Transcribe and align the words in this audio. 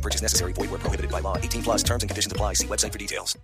No 0.00 0.02
purchase 0.02 0.22
necessary. 0.22 0.54
Void 0.54 0.70
where 0.70 0.78
prohibited 0.80 1.10
by 1.10 1.20
law. 1.20 1.36
18 1.36 1.62
plus 1.62 1.82
terms 1.84 2.02
and 2.02 2.08
conditions 2.08 2.32
apply. 2.32 2.54
See 2.54 2.66
website 2.66 2.90
for 2.92 2.98
details. 2.98 3.38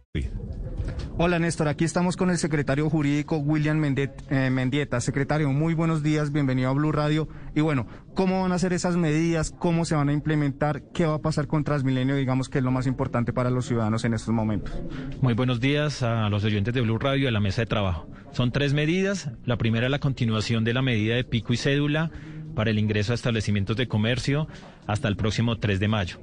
Hola 1.18 1.38
Néstor, 1.38 1.68
aquí 1.68 1.84
estamos 1.84 2.16
con 2.16 2.30
el 2.30 2.36
secretario 2.38 2.88
jurídico 2.90 3.36
William 3.38 3.78
Mendet- 3.78 4.22
eh, 4.30 4.48
Mendieta. 4.50 5.00
Secretario, 5.00 5.50
muy 5.50 5.74
buenos 5.74 6.02
días, 6.02 6.30
bienvenido 6.32 6.70
a 6.70 6.72
Blue 6.72 6.92
Radio. 6.92 7.28
Y 7.54 7.60
bueno, 7.60 7.86
¿cómo 8.14 8.42
van 8.42 8.52
a 8.52 8.58
ser 8.58 8.72
esas 8.72 8.96
medidas? 8.96 9.50
¿Cómo 9.58 9.84
se 9.84 9.94
van 9.94 10.08
a 10.08 10.12
implementar? 10.12 10.82
¿Qué 10.94 11.04
va 11.06 11.14
a 11.16 11.18
pasar 11.20 11.46
con 11.46 11.64
Transmilenio? 11.64 12.16
Digamos 12.16 12.48
que 12.48 12.58
es 12.58 12.64
lo 12.64 12.70
más 12.70 12.86
importante 12.86 13.32
para 13.34 13.50
los 13.50 13.66
ciudadanos 13.66 14.04
en 14.04 14.14
estos 14.14 14.32
momentos. 14.34 14.72
Muy 15.20 15.34
buenos 15.34 15.60
días 15.60 16.02
a 16.02 16.28
los 16.30 16.44
oyentes 16.44 16.72
de 16.74 16.80
Blue 16.82 16.98
Radio 16.98 17.24
y 17.24 17.26
a 17.26 17.30
la 17.32 17.40
mesa 17.40 17.62
de 17.62 17.66
trabajo. 17.66 18.08
Son 18.32 18.50
tres 18.52 18.72
medidas. 18.74 19.30
La 19.44 19.56
primera 19.58 19.86
es 19.86 19.90
la 19.90 19.98
continuación 20.00 20.64
de 20.64 20.72
la 20.74 20.80
medida 20.82 21.16
de 21.16 21.24
pico 21.24 21.52
y 21.52 21.56
cédula 21.58 22.10
para 22.54 22.70
el 22.70 22.78
ingreso 22.78 23.12
a 23.12 23.14
establecimientos 23.14 23.76
de 23.76 23.88
comercio 23.88 24.48
hasta 24.86 25.08
el 25.08 25.16
próximo 25.16 25.58
3 25.58 25.78
de 25.80 25.88
mayo. 25.88 26.18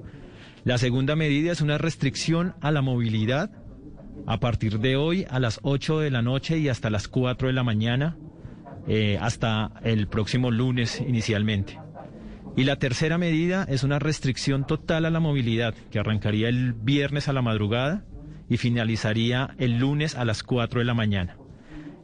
La 0.65 0.77
segunda 0.77 1.17
medida 1.17 1.51
es 1.51 1.59
una 1.59 1.77
restricción 1.77 2.55
a 2.61 2.71
la 2.71 2.81
movilidad 2.81 3.51
a 4.25 4.39
partir 4.39 4.79
de 4.79 4.95
hoy 4.95 5.25
a 5.29 5.39
las 5.39 5.59
8 5.63 5.99
de 5.99 6.09
la 6.09 6.21
noche 6.21 6.57
y 6.57 6.69
hasta 6.69 6.89
las 6.89 7.09
4 7.09 7.49
de 7.49 7.53
la 7.53 7.63
mañana, 7.63 8.17
eh, 8.87 9.17
hasta 9.19 9.73
el 9.83 10.07
próximo 10.07 10.51
lunes 10.51 11.01
inicialmente. 11.05 11.77
Y 12.55 12.63
la 12.63 12.77
tercera 12.77 13.17
medida 13.17 13.65
es 13.67 13.83
una 13.83 13.99
restricción 13.99 14.65
total 14.65 15.03
a 15.03 15.09
la 15.09 15.19
movilidad 15.19 15.73
que 15.91 15.99
arrancaría 15.99 16.47
el 16.47 16.71
viernes 16.71 17.27
a 17.27 17.33
la 17.33 17.41
madrugada 17.41 18.05
y 18.47 18.55
finalizaría 18.55 19.55
el 19.57 19.79
lunes 19.79 20.15
a 20.15 20.23
las 20.23 20.43
4 20.43 20.79
de 20.79 20.85
la 20.85 20.93
mañana. 20.93 21.35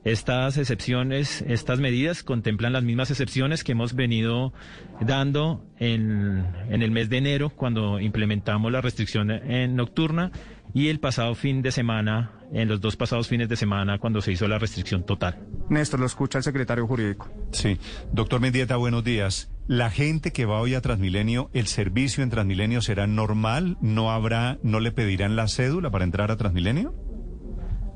Estas 0.03 0.57
excepciones, 0.57 1.43
estas 1.47 1.79
medidas 1.79 2.23
contemplan 2.23 2.73
las 2.73 2.83
mismas 2.83 3.11
excepciones 3.11 3.63
que 3.63 3.73
hemos 3.73 3.95
venido 3.95 4.53
dando 5.01 5.65
en, 5.77 6.45
en 6.69 6.81
el 6.81 6.91
mes 6.91 7.09
de 7.09 7.17
enero 7.17 7.49
cuando 7.49 7.99
implementamos 7.99 8.71
la 8.71 8.81
restricción 8.81 9.31
en 9.31 9.75
nocturna 9.75 10.31
y 10.73 10.87
el 10.87 10.99
pasado 10.99 11.35
fin 11.35 11.61
de 11.61 11.71
semana, 11.71 12.31
en 12.53 12.67
los 12.67 12.81
dos 12.81 12.95
pasados 12.95 13.27
fines 13.27 13.49
de 13.49 13.55
semana 13.55 13.99
cuando 13.99 14.21
se 14.21 14.31
hizo 14.31 14.47
la 14.47 14.59
restricción 14.59 15.03
total. 15.03 15.37
Néstor, 15.69 15.99
lo 15.99 16.05
escucha 16.05 16.37
el 16.39 16.43
secretario 16.43 16.87
jurídico. 16.87 17.29
Sí, 17.51 17.77
doctor 18.11 18.39
Mendieta, 18.39 18.75
buenos 18.75 19.03
días. 19.03 19.51
La 19.67 19.91
gente 19.91 20.31
que 20.31 20.45
va 20.45 20.59
hoy 20.59 20.73
a 20.73 20.81
Transmilenio, 20.81 21.49
¿el 21.53 21.67
servicio 21.67 22.23
en 22.23 22.29
Transmilenio 22.29 22.81
será 22.81 23.05
normal? 23.05 23.77
¿No 23.81 24.11
habrá, 24.11 24.57
no 24.63 24.79
le 24.79 24.91
pedirán 24.91 25.35
la 25.35 25.47
cédula 25.47 25.91
para 25.91 26.05
entrar 26.05 26.31
a 26.31 26.37
Transmilenio? 26.37 26.95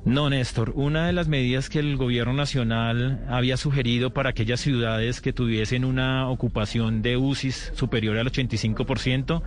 No, 0.05 0.29
Néstor. 0.29 0.73
Una 0.75 1.07
de 1.07 1.13
las 1.13 1.29
medidas 1.29 1.69
que 1.69 1.79
el 1.79 1.95
gobierno 1.95 2.33
nacional 2.33 3.23
había 3.29 3.55
sugerido 3.55 4.13
para 4.13 4.31
aquellas 4.31 4.59
ciudades 4.59 5.21
que 5.21 5.31
tuviesen 5.31 5.85
una 5.85 6.27
ocupación 6.27 7.01
de 7.01 7.15
UCIs 7.15 7.71
superior 7.73 8.17
al 8.17 8.29
85% 8.29 9.41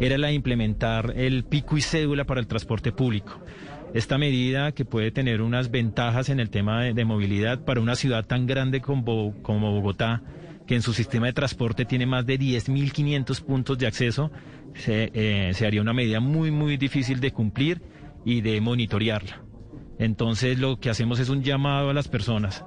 era 0.00 0.18
la 0.18 0.28
de 0.28 0.34
implementar 0.34 1.12
el 1.16 1.44
pico 1.44 1.76
y 1.76 1.82
cédula 1.82 2.24
para 2.24 2.40
el 2.40 2.48
transporte 2.48 2.90
público. 2.90 3.40
Esta 3.94 4.18
medida 4.18 4.72
que 4.72 4.84
puede 4.84 5.12
tener 5.12 5.40
unas 5.40 5.70
ventajas 5.70 6.30
en 6.30 6.40
el 6.40 6.50
tema 6.50 6.82
de, 6.82 7.04
movilidad 7.04 7.64
para 7.64 7.80
una 7.80 7.94
ciudad 7.94 8.24
tan 8.24 8.46
grande 8.46 8.80
como, 8.80 9.40
como 9.42 9.70
Bogotá, 9.70 10.22
que 10.66 10.74
en 10.74 10.82
su 10.82 10.94
sistema 10.94 11.26
de 11.26 11.32
transporte 11.32 11.84
tiene 11.84 12.06
más 12.06 12.26
de 12.26 12.40
10.500 12.40 13.40
puntos 13.44 13.78
de 13.78 13.86
acceso, 13.86 14.32
se, 14.74 15.12
eh, 15.14 15.52
se 15.54 15.64
haría 15.64 15.80
una 15.80 15.92
medida 15.92 16.18
muy, 16.18 16.50
muy 16.50 16.76
difícil 16.76 17.20
de 17.20 17.30
cumplir 17.30 17.82
y 18.24 18.40
de 18.40 18.60
monitorearla. 18.60 19.51
Entonces 20.02 20.58
lo 20.58 20.80
que 20.80 20.90
hacemos 20.90 21.20
es 21.20 21.28
un 21.28 21.42
llamado 21.44 21.90
a 21.90 21.94
las 21.94 22.08
personas, 22.08 22.64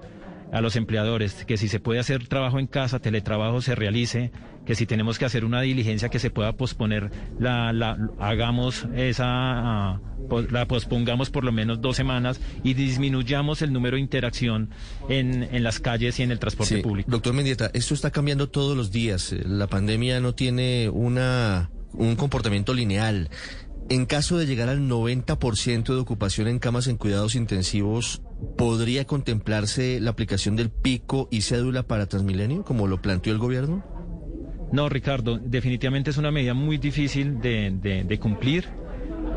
a 0.53 0.61
los 0.61 0.77
empleadores, 0.77 1.43
que 1.45 1.57
si 1.57 1.67
se 1.67 1.81
puede 1.81 1.99
hacer 1.99 2.27
trabajo 2.27 2.59
en 2.59 2.67
casa, 2.67 2.99
teletrabajo 2.99 3.61
se 3.61 3.75
realice, 3.75 4.31
que 4.65 4.73
si 4.73 4.85
tenemos 4.85 5.19
que 5.19 5.25
hacer 5.25 5.43
una 5.43 5.59
diligencia 5.59 6.07
que 6.07 6.19
se 6.19 6.29
pueda 6.29 6.53
posponer, 6.53 7.11
la, 7.37 7.73
la 7.73 7.97
hagamos 8.19 8.87
esa, 8.95 9.25
ah, 9.27 10.01
la 10.49 10.65
pospongamos 10.65 11.29
por 11.29 11.43
lo 11.43 11.51
menos 11.51 11.81
dos 11.81 11.97
semanas 11.97 12.39
y 12.63 12.73
disminuyamos 12.73 13.61
el 13.61 13.73
número 13.73 13.95
de 13.95 14.01
interacción 14.01 14.69
en, 15.09 15.43
en 15.43 15.61
las 15.61 15.81
calles 15.81 16.17
y 16.19 16.23
en 16.23 16.31
el 16.31 16.39
transporte 16.39 16.77
Sí, 16.77 16.81
público. 16.81 17.11
Doctor 17.11 17.33
Mendieta, 17.33 17.69
esto 17.73 17.93
está 17.93 18.11
cambiando 18.11 18.47
todos 18.47 18.77
los 18.77 18.91
días. 18.91 19.35
La 19.45 19.67
pandemia 19.67 20.21
no 20.21 20.33
tiene 20.33 20.87
una, 20.89 21.69
un 21.91 22.15
comportamiento 22.15 22.73
lineal. 22.73 23.29
En 23.87 24.07
caso 24.07 24.37
de 24.39 24.47
llegar 24.47 24.69
al 24.69 24.89
90% 24.89 25.93
de 25.93 25.99
ocupación 25.99 26.47
en 26.47 26.57
camas 26.57 26.87
en 26.87 26.97
cuidados 26.97 27.35
intensivos, 27.35 28.23
¿podría 28.57 29.05
contemplarse 29.05 29.99
la 29.99 30.09
aplicación 30.09 30.55
del 30.55 30.71
pico 30.71 31.27
y 31.29 31.41
cédula 31.41 31.83
para 31.83 32.07
Transmilenio, 32.07 32.63
como 32.63 32.87
lo 32.87 32.99
planteó 32.99 33.31
el 33.31 33.37
gobierno? 33.37 33.83
No, 34.71 34.89
Ricardo, 34.89 35.37
definitivamente 35.37 36.09
es 36.09 36.17
una 36.17 36.31
medida 36.31 36.55
muy 36.55 36.79
difícil 36.79 37.39
de, 37.39 38.19
cumplir. 38.19 38.67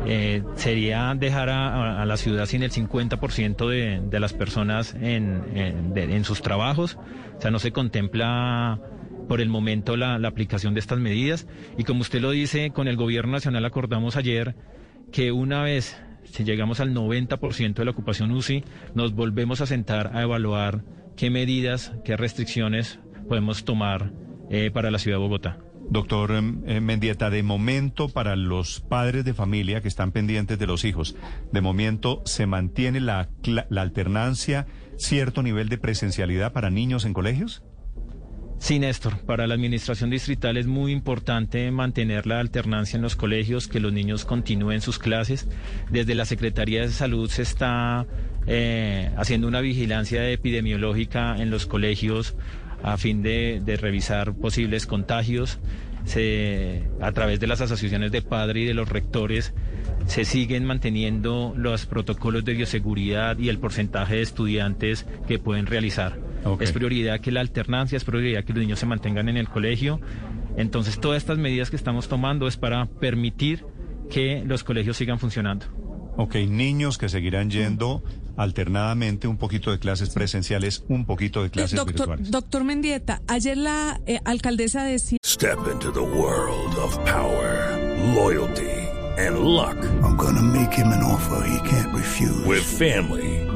Eh, 0.07 0.41
sería 0.55 1.13
dejar 1.15 1.49
a, 1.49 2.03
la 2.05 2.17
ciudad 2.17 2.47
sin 2.47 2.63
el 2.63 2.71
50% 2.71 3.69
de, 3.69 4.01
de 4.03 4.19
las 4.19 4.33
personas 4.33 4.95
en, 4.99 5.43
en 5.95 6.23
sus 6.23 6.41
trabajos. 6.41 6.97
O 7.37 7.41
sea, 7.41 7.51
no 7.51 7.59
se 7.59 7.71
contempla 7.71 8.81
por 9.29 9.41
el 9.41 9.47
momento 9.47 9.95
la, 9.95 10.15
aplicación 10.15 10.73
de 10.73 10.81
estas 10.81 10.99
medidas. 10.99 11.47
Y 11.77 11.83
como 11.83 12.01
usted 12.01 12.19
lo 12.19 12.31
dice, 12.31 12.71
con 12.71 12.87
el 12.87 12.97
Gobierno 12.97 13.31
Nacional 13.31 13.63
acordamos 13.63 14.17
ayer 14.17 14.55
que 15.11 15.31
una 15.31 15.61
vez, 15.63 16.01
si 16.23 16.43
llegamos 16.43 16.79
al 16.79 16.93
90% 16.93 17.75
de 17.75 17.85
la 17.85 17.91
ocupación 17.91 18.31
UCI, 18.31 18.65
nos 18.95 19.13
volvemos 19.13 19.61
a 19.61 19.67
sentar 19.67 20.17
a 20.17 20.23
evaluar 20.23 20.83
qué 21.15 21.29
medidas, 21.29 21.93
qué 22.03 22.17
restricciones 22.17 22.99
podemos 23.27 23.63
tomar 23.63 24.11
eh, 24.49 24.71
para 24.73 24.89
la 24.89 24.97
ciudad 24.97 25.17
de 25.17 25.23
Bogotá. 25.23 25.59
Doctor 25.91 26.31
em, 26.31 26.63
eh, 26.65 26.81
Mendieta, 26.81 27.29
de 27.29 27.43
momento 27.43 28.09
para 28.09 28.35
los 28.35 28.79
padres 28.79 29.25
de 29.25 29.35
familia 29.35 29.81
que 29.81 29.87
están 29.87 30.11
pendientes 30.11 30.57
de 30.57 30.65
los 30.65 30.85
hijos, 30.85 31.15
de 31.51 31.61
momento 31.61 32.23
se 32.25 32.47
mantiene 32.47 32.99
la, 32.99 33.29
la 33.43 33.81
alternancia, 33.81 34.65
cierto 34.97 35.43
nivel 35.43 35.69
de 35.69 35.77
presencialidad 35.77 36.51
para 36.51 36.71
niños 36.71 37.05
en 37.05 37.13
colegios? 37.13 37.63
Sí, 38.59 38.77
Néstor, 38.77 39.17
para 39.19 39.47
la 39.47 39.55
administración 39.55 40.09
distrital 40.09 40.57
es 40.57 40.67
muy 40.67 40.91
importante 40.91 41.71
mantener 41.71 42.27
la 42.27 42.41
alternancia 42.41 42.97
en 42.97 43.01
los 43.01 43.15
colegios, 43.15 43.69
que 43.69 43.79
los 43.79 43.93
niños 43.93 44.25
continúen 44.25 44.81
sus 44.81 44.99
clases. 44.99 45.47
Desde 45.89 46.13
la 46.13 46.25
Secretaría 46.25 46.81
de 46.81 46.89
Salud 46.89 47.29
se 47.29 47.41
está 47.41 48.05
eh, 48.47 49.11
haciendo 49.17 49.47
una 49.47 49.61
vigilancia 49.61 50.29
epidemiológica 50.29 51.37
en 51.37 51.49
los 51.49 51.65
colegios 51.65 52.35
a 52.83 52.97
fin 52.97 53.23
de, 53.23 53.61
revisar 53.81 54.33
posibles 54.33 54.85
contagios. 54.85 55.59
A 57.01 57.11
través 57.13 57.39
de 57.39 57.47
las 57.47 57.61
asociaciones 57.61 58.11
de 58.11 58.21
padres 58.21 58.63
y 58.63 58.65
de 58.65 58.73
los 58.73 58.89
rectores 58.89 59.53
se 60.05 60.25
siguen 60.25 60.65
manteniendo 60.65 61.53
los 61.55 61.85
protocolos 61.85 62.43
de 62.43 62.53
bioseguridad 62.53 63.37
y 63.37 63.49
el 63.49 63.57
porcentaje 63.59 64.15
de 64.15 64.21
estudiantes 64.21 65.05
que 65.27 65.39
pueden 65.39 65.65
realizar. 65.65 66.28
Es 66.59 66.71
prioridad 66.71 67.19
que 67.19 67.31
la 67.31 67.41
alternancia, 67.41 67.97
es 67.97 68.03
prioridad 68.03 68.43
que 68.43 68.53
los 68.53 68.61
niños 68.61 68.79
se 68.79 68.85
mantengan 68.85 69.29
en 69.29 69.37
el 69.37 69.49
colegio. 69.49 69.99
Entonces, 70.57 70.99
todas 70.99 71.17
estas 71.17 71.37
medidas 71.37 71.69
que 71.69 71.75
estamos 71.75 72.07
tomando 72.07 72.47
es 72.47 72.57
para 72.57 72.85
permitir 72.85 73.65
que 74.09 74.43
los 74.45 74.63
colegios 74.63 74.97
sigan 74.97 75.19
funcionando. 75.19 75.65
Ok, 76.17 76.35
niños 76.35 76.97
que 76.97 77.07
seguirán 77.07 77.49
yendo 77.49 78.03
alternadamente 78.35 79.27
un 79.27 79.37
poquito 79.37 79.71
de 79.71 79.79
clases 79.79 80.09
presenciales, 80.09 80.83
un 80.89 81.05
poquito 81.05 81.43
de 81.43 81.49
clases 81.49 81.77
doctor, 81.77 81.95
virtuales. 81.95 82.31
doctor 82.31 82.63
Mendieta, 82.63 83.21
ayer 83.27 83.57
la 83.57 84.01
eh, 84.05 84.19
alcaldesa 84.25 84.83
decía 84.83 85.17
Step 85.25 85.59
into 85.71 85.91
the 85.91 85.99
world 85.99 86.75
of 86.77 86.97
power, 87.05 87.77
loyalty, 88.15 88.63
and 89.17 89.39
luck. 89.39 89.77
I'm 90.03 90.17
gonna 90.17 90.41
make 90.41 90.73
him 90.73 90.87
an 90.87 91.03
offer 91.03 91.41
he 91.47 91.69
can't 91.69 91.93
refuse. 91.93 92.45
With 92.45 92.63
family, 92.63 93.45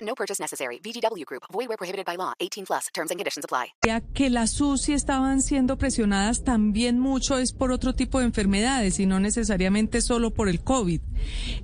No 0.00 0.14
purchase 0.14 0.42
necessary. 0.42 0.78
VGW 0.80 1.24
Group. 1.24 1.44
Void 1.52 1.68
where 1.68 1.76
prohibited 1.76 2.04
by 2.04 2.16
law. 2.16 2.32
18 2.40 2.66
plus. 2.66 2.86
Terms 2.92 3.10
and 3.10 3.18
conditions 3.18 3.44
apply. 3.44 3.74
Que 4.14 4.30
las 4.30 4.60
UCI 4.60 4.92
estaban 4.92 5.40
siendo 5.40 5.78
presionadas 5.78 6.44
también 6.44 6.98
mucho 6.98 7.38
es 7.38 7.52
por 7.52 7.72
otro 7.72 7.94
tipo 7.94 8.18
de 8.18 8.26
enfermedades 8.26 9.00
y 9.00 9.06
no 9.06 9.20
necesariamente 9.20 10.00
solo 10.00 10.32
por 10.32 10.48
el 10.48 10.60
COVID. 10.62 11.00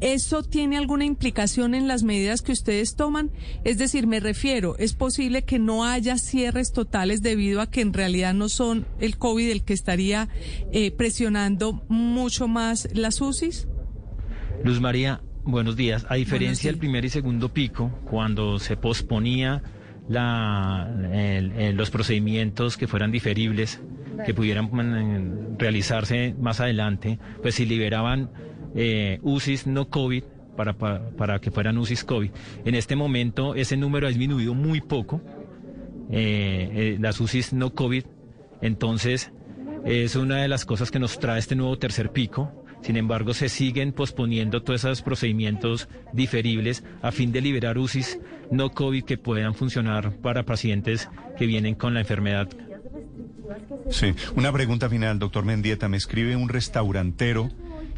¿Eso 0.00 0.42
tiene 0.42 0.76
alguna 0.76 1.04
implicación 1.04 1.74
en 1.74 1.88
las 1.88 2.02
medidas 2.02 2.42
que 2.42 2.52
ustedes 2.52 2.96
toman? 2.96 3.30
Es 3.64 3.78
decir, 3.78 4.06
me 4.06 4.20
refiero, 4.20 4.76
¿es 4.78 4.94
posible 4.94 5.44
que 5.44 5.58
no 5.58 5.84
haya 5.84 6.16
cierres 6.18 6.72
totales 6.72 7.22
debido 7.22 7.60
a 7.60 7.70
que 7.70 7.80
en 7.80 7.92
realidad 7.92 8.34
no 8.34 8.48
son 8.48 8.86
el 9.00 9.18
COVID 9.18 9.50
el 9.50 9.64
que 9.64 9.74
estaría 9.74 10.28
eh, 10.72 10.90
presionando 10.90 11.82
mucho 11.88 12.48
más 12.48 12.88
las 12.94 13.20
UCIs? 13.20 13.68
Luz 14.64 14.80
María, 14.80 15.22
buenos 15.44 15.76
días. 15.76 16.06
A 16.08 16.14
diferencia 16.14 16.70
del 16.70 16.78
primer 16.78 17.04
y 17.04 17.08
segundo 17.08 17.48
pico, 17.48 17.90
cuando 18.04 18.58
se 18.58 18.76
posponía 18.76 19.62
la, 20.08 20.88
el- 21.12 21.52
el- 21.52 21.76
los 21.76 21.90
procedimientos 21.90 22.76
que 22.76 22.86
fueran 22.86 23.10
diferibles, 23.12 23.80
que 24.26 24.34
pudieran 24.34 24.66
mm, 24.66 25.58
realizarse 25.58 26.34
más 26.40 26.60
adelante, 26.60 27.18
pues 27.40 27.54
si 27.56 27.66
liberaban 27.66 28.30
eh, 28.74 29.18
UCIs 29.22 29.66
no 29.66 29.88
COVID 29.88 30.22
para, 30.56 30.74
para, 30.74 31.10
para 31.10 31.38
que 31.40 31.50
fueran 31.50 31.78
UCIs 31.78 32.04
COVID. 32.04 32.30
En 32.64 32.74
este 32.74 32.94
momento 32.96 33.54
ese 33.54 33.76
número 33.76 34.06
ha 34.06 34.10
disminuido 34.10 34.54
muy 34.54 34.80
poco, 34.80 35.20
eh, 36.10 36.70
eh, 36.72 36.98
las 37.00 37.20
UCIs 37.20 37.52
no 37.52 37.74
COVID, 37.74 38.04
entonces 38.60 39.32
es 39.84 40.14
una 40.14 40.36
de 40.42 40.48
las 40.48 40.64
cosas 40.64 40.90
que 40.90 40.98
nos 40.98 41.18
trae 41.18 41.38
este 41.38 41.56
nuevo 41.56 41.76
tercer 41.78 42.10
pico. 42.12 42.61
Sin 42.82 42.96
embargo, 42.96 43.32
se 43.32 43.48
siguen 43.48 43.92
posponiendo 43.92 44.62
todos 44.62 44.84
esos 44.84 45.02
procedimientos 45.02 45.88
diferibles 46.12 46.84
a 47.00 47.12
fin 47.12 47.32
de 47.32 47.40
liberar 47.40 47.78
UCIs 47.78 48.18
no 48.50 48.70
COVID 48.70 49.04
que 49.04 49.18
puedan 49.18 49.54
funcionar 49.54 50.16
para 50.16 50.44
pacientes 50.44 51.08
que 51.38 51.46
vienen 51.46 51.74
con 51.74 51.94
la 51.94 52.00
enfermedad. 52.00 52.48
Sí, 53.90 54.14
una 54.36 54.52
pregunta 54.52 54.88
final, 54.88 55.18
doctor 55.18 55.44
Mendieta. 55.44 55.88
Me 55.88 55.96
escribe 55.96 56.36
un 56.36 56.48
restaurantero 56.48 57.50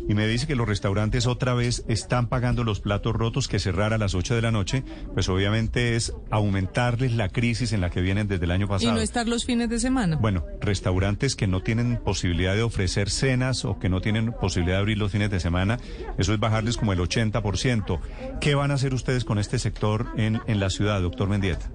y 0.08 0.14
me 0.14 0.26
dice 0.26 0.46
que 0.46 0.56
los 0.56 0.68
restaurantes 0.68 1.26
otra 1.26 1.54
vez 1.54 1.84
están 1.88 2.28
pagando 2.28 2.64
los 2.64 2.80
platos 2.80 3.14
rotos 3.14 3.48
que 3.48 3.58
cerrar 3.58 3.92
a 3.92 3.98
las 3.98 4.14
8 4.14 4.34
de 4.34 4.42
la 4.42 4.50
noche. 4.50 4.82
Pues 5.14 5.28
obviamente 5.28 5.96
es 5.96 6.12
aumentarles 6.30 7.12
la 7.12 7.28
crisis 7.28 7.72
en 7.72 7.80
la 7.80 7.90
que 7.90 8.00
vienen 8.00 8.28
desde 8.28 8.44
el 8.44 8.50
año 8.50 8.66
Y 8.66 8.68
pasado. 8.68 8.94
no 8.94 9.00
estar 9.00 9.26
los 9.28 9.44
fines 9.44 9.68
de 9.68 9.78
semana. 9.80 10.16
Bueno, 10.16 10.44
restaurantes 10.60 11.36
que 11.36 11.46
no 11.46 11.62
tienen 11.62 11.96
posibilidad 12.04 12.54
de 12.54 12.62
ofrecer 12.62 13.08
cenas 13.10 13.64
o 13.64 13.78
que 13.78 13.88
no 13.88 14.00
tienen 14.00 14.32
posibilidad 14.32 14.76
de 14.76 14.80
abrir 14.80 14.98
los 14.98 15.12
fines 15.12 15.30
de 15.30 15.40
semana, 15.40 15.78
eso 16.18 16.32
es 16.34 16.40
bajarles 16.40 16.76
como 16.76 16.92
el 16.92 16.98
80%. 16.98 18.00
¿Qué 18.40 18.54
van 18.54 18.70
a 18.70 18.74
hacer 18.74 18.94
ustedes 18.94 19.24
con 19.24 19.38
este 19.38 19.58
sector 19.58 20.08
en, 20.16 20.40
en 20.46 20.60
la 20.60 20.70
ciudad, 20.70 21.00
doctor 21.00 21.28
Mendieta? 21.28 21.70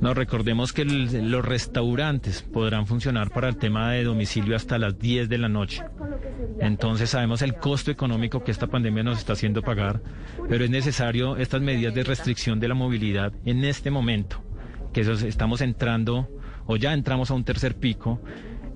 No, 0.00 0.14
recordemos 0.14 0.72
que 0.72 0.84
los 0.84 1.44
restaurantes 1.44 2.42
podrán 2.42 2.86
funcionar 2.86 3.30
para 3.30 3.48
el 3.48 3.56
tema 3.56 3.92
de 3.92 4.04
domicilio 4.04 4.54
hasta 4.54 4.78
las 4.78 4.98
10 4.98 5.28
de 5.28 5.38
la 5.38 5.48
noche. 5.48 5.82
Entonces 6.60 7.10
sabemos 7.10 7.42
el 7.42 7.54
costo 7.54 7.90
económico 7.90 8.44
que 8.44 8.50
esta 8.50 8.66
pandemia 8.68 9.02
nos 9.02 9.18
está 9.18 9.32
haciendo 9.32 9.62
pagar, 9.62 10.00
pero 10.48 10.64
es 10.64 10.70
necesario 10.70 11.36
estas 11.36 11.62
medidas 11.62 11.94
de 11.94 12.04
restricción 12.04 12.60
de 12.60 12.68
la 12.68 12.74
movilidad 12.74 13.32
en 13.44 13.64
este 13.64 13.90
momento, 13.90 14.42
que 14.92 15.00
estamos 15.00 15.60
entrando 15.62 16.28
o 16.66 16.76
ya 16.76 16.92
entramos 16.92 17.30
a 17.30 17.34
un 17.34 17.44
tercer 17.44 17.76
pico. 17.76 18.20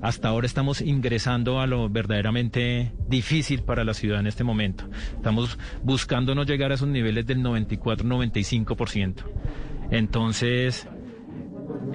Hasta 0.01 0.29
ahora 0.29 0.47
estamos 0.47 0.81
ingresando 0.81 1.61
a 1.61 1.69
lo 1.69 1.89
verdaderamente 1.89 2.93
difícil 3.07 3.63
para 3.63 3.85
la 3.85 3.95
ciudad 3.95 4.19
en 4.19 4.27
este 4.27 4.43
momento. 4.43 4.89
Estamos 5.15 5.57
buscando 5.85 6.35
no 6.35 6.43
llegar 6.43 6.73
a 6.73 6.75
esos 6.75 6.89
niveles 6.89 7.25
del 7.25 7.39
94-95%. 7.39 9.23
Entonces, 9.93 10.89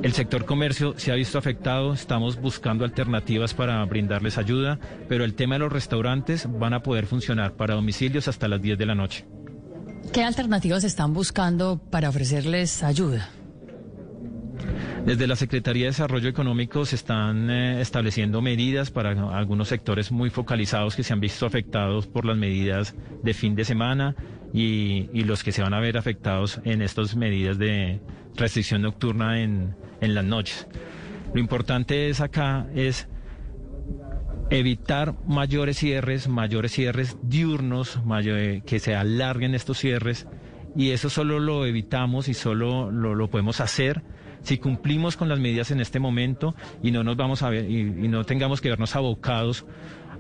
el 0.04 0.14
sector 0.14 0.46
comercio 0.46 0.94
se 0.98 1.12
ha 1.12 1.16
visto 1.16 1.38
afectado, 1.38 1.94
estamos 1.94 2.40
buscando 2.40 2.86
alternativas 2.86 3.54
para 3.54 3.84
brindarles 3.86 4.38
ayuda, 4.38 4.80
pero 5.08 5.24
el 5.24 5.34
tema 5.34 5.56
de 5.56 5.60
los 5.60 5.72
restaurantes 5.72 6.48
van 6.50 6.74
a 6.74 6.84
poder 6.84 7.08
funcionar 7.08 7.54
para 7.54 7.76
domicilios 7.76 8.28
hasta 8.28 8.48
las 8.48 8.62
10 8.62 8.78
de 8.78 8.86
la 8.86 8.96
noche. 8.96 9.26
¿Qué 10.14 10.24
alternativas 10.24 10.84
están 10.84 11.14
buscando 11.14 11.82
para 11.90 12.10
ofrecerles 12.10 12.84
ayuda? 12.84 13.30
Desde 15.06 15.28
la 15.28 15.36
Secretaría 15.36 15.84
de 15.84 15.92
Desarrollo 15.92 16.30
Económico 16.30 16.86
se 16.86 16.96
están 16.96 17.50
eh, 17.50 17.82
estableciendo 17.82 18.42
medidas 18.42 18.92
para 18.92 19.12
algunos 19.38 19.70
sectores 19.70 20.12
muy 20.12 20.30
focalizados 20.30 20.96
que 20.96 21.04
se 21.04 21.14
han 21.14 21.20
visto 21.20 21.46
afectados 21.46 22.08
por 22.08 22.26
las 22.26 22.38
medidas 22.38 22.94
de 23.24 23.34
fin 23.34 23.56
de 23.56 23.64
semana 23.64 24.16
y, 24.54 25.10
y 25.14 25.24
los 25.24 25.44
que 25.44 25.52
se 25.52 25.62
van 25.62 25.74
a 25.74 25.80
ver 25.80 25.98
afectados 25.98 26.60
en 26.66 26.82
estas 26.82 27.16
medidas 27.16 27.58
de 27.58 28.02
restricción 28.36 28.82
nocturna 28.82 29.42
en, 29.42 29.76
en 30.02 30.14
las 30.16 30.26
noches. 30.26 30.68
Lo 31.34 31.40
importante 31.40 32.10
es 32.10 32.22
acá 32.22 32.68
es 32.76 33.08
evitar 34.50 35.14
mayores 35.28 35.78
cierres, 35.78 36.28
mayores 36.28 36.72
cierres 36.72 37.18
diurnos, 37.22 38.04
mayor- 38.06 38.64
que 38.64 38.80
se 38.80 38.96
alarguen 38.96 39.54
estos 39.56 39.78
cierres 39.78 40.28
y 40.76 40.92
eso 40.92 41.10
solo 41.10 41.40
lo 41.40 41.66
evitamos 41.66 42.30
y 42.30 42.34
solo 42.34 42.92
lo, 42.92 43.30
podemos 43.30 43.60
hacer 43.60 44.04
si 44.44 44.58
cumplimos 44.58 45.18
con 45.18 45.28
las 45.28 45.40
medidas 45.40 45.72
en 45.72 45.82
este 45.82 46.00
momento 46.00 46.56
y 46.82 46.92
no 46.92 47.04
nos 47.04 47.18
vamos 47.18 47.42
a 47.42 47.50
ver 47.50 47.70
y, 47.70 47.80
y 47.82 48.08
no 48.08 48.24
tengamos 48.24 48.62
que 48.62 48.70
vernos 48.70 48.96
abocados 48.96 49.66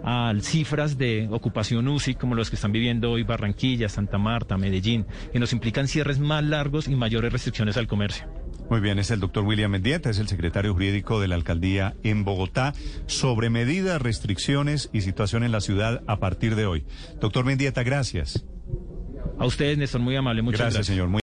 a 0.03 0.33
cifras 0.41 0.97
de 0.97 1.27
ocupación 1.31 1.88
UCI 1.88 2.15
como 2.15 2.35
los 2.35 2.50
que 2.50 2.56
están 2.56 2.71
viviendo 2.71 3.12
hoy 3.12 3.23
Barranquilla, 3.23 3.88
Santa 3.89 4.18
Marta, 4.18 4.57
Medellín, 4.57 5.06
que 5.31 5.39
nos 5.39 5.53
implican 5.53 5.88
cierres 5.88 6.19
más 6.19 6.44
largos 6.44 6.88
y 6.88 6.95
mayores 6.95 7.31
restricciones 7.31 7.77
al 7.77 7.88
comercio. 7.88 8.27
Muy 8.69 8.81
bien, 8.81 9.00
es 9.00 9.12
el 9.12 9.19
doctor 9.22 9.46
William 9.46 9.72
Mendieta, 9.72 10.10
es 10.10 10.19
el 10.19 10.28
secretario 10.28 10.74
jurídico 10.74 11.22
de 11.22 11.30
la 11.30 11.36
alcaldía 11.36 11.96
en 12.04 12.25
Bogotá, 12.25 12.74
sobre 13.06 13.50
medidas, 13.50 14.02
restricciones 14.02 14.90
y 14.92 15.02
situación 15.02 15.44
en 15.44 15.54
la 15.54 15.62
ciudad 15.62 16.04
a 16.08 16.19
partir 16.19 16.56
de 16.56 16.66
hoy. 16.66 16.86
Doctor 17.22 17.46
Mendieta, 17.46 17.84
gracias. 17.84 18.46
A 19.40 19.46
ustedes, 19.46 19.78
Néstor, 19.78 20.02
muy 20.02 20.16
amable. 20.16 20.42
Muchas 20.42 20.60
Gracias, 20.60 20.75
gracias. 20.75 20.96
señor. 20.96 21.10
Muy 21.10 21.22